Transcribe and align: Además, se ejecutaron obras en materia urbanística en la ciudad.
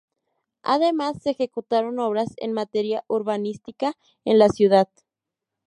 Además, 0.63 1.19
se 1.21 1.29
ejecutaron 1.29 1.99
obras 1.99 2.29
en 2.37 2.53
materia 2.53 3.03
urbanística 3.07 3.93
en 4.25 4.39
la 4.39 4.49
ciudad. 4.49 4.89